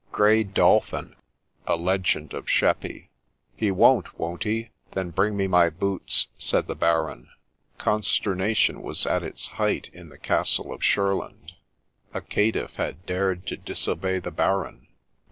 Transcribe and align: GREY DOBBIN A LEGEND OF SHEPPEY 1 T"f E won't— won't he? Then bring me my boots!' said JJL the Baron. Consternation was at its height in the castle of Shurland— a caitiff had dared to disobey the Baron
GREY 0.11 0.43
DOBBIN 0.43 1.15
A 1.67 1.75
LEGEND 1.75 2.33
OF 2.33 2.49
SHEPPEY 2.49 3.11
1 3.49 3.57
T"f 3.59 3.63
E 3.67 3.71
won't— 3.71 4.17
won't 4.19 4.45
he? 4.45 4.71
Then 4.93 5.11
bring 5.11 5.37
me 5.37 5.45
my 5.45 5.69
boots!' 5.69 6.29
said 6.39 6.63
JJL 6.63 6.67
the 6.69 6.75
Baron. 6.77 7.29
Consternation 7.77 8.81
was 8.81 9.05
at 9.05 9.21
its 9.21 9.45
height 9.61 9.91
in 9.93 10.09
the 10.09 10.17
castle 10.17 10.73
of 10.73 10.81
Shurland— 10.81 11.51
a 12.15 12.21
caitiff 12.21 12.73
had 12.77 13.05
dared 13.05 13.45
to 13.45 13.55
disobey 13.57 14.17
the 14.17 14.31
Baron 14.31 14.87